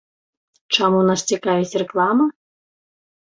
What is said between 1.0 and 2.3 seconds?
нас цікавіць рэклама?